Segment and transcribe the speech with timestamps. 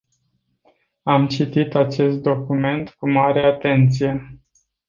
[1.03, 4.41] Am citit acest document cu mare atenție.